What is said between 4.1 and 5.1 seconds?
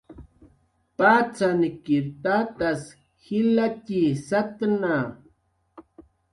satna.